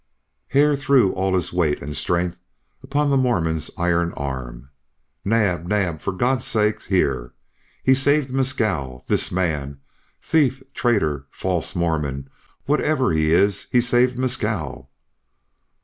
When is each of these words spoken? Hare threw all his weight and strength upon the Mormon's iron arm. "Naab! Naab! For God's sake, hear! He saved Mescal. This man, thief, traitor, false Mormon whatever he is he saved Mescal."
Hare 0.47 0.75
threw 0.75 1.13
all 1.13 1.35
his 1.35 1.53
weight 1.53 1.79
and 1.79 1.95
strength 1.95 2.39
upon 2.81 3.11
the 3.11 3.17
Mormon's 3.17 3.69
iron 3.77 4.13
arm. 4.13 4.71
"Naab! 5.23 5.67
Naab! 5.67 6.01
For 6.01 6.11
God's 6.11 6.43
sake, 6.43 6.81
hear! 6.81 7.33
He 7.83 7.93
saved 7.93 8.31
Mescal. 8.31 9.05
This 9.07 9.31
man, 9.31 9.79
thief, 10.19 10.63
traitor, 10.73 11.27
false 11.29 11.75
Mormon 11.75 12.31
whatever 12.65 13.11
he 13.11 13.31
is 13.31 13.67
he 13.71 13.79
saved 13.79 14.17
Mescal." 14.17 14.89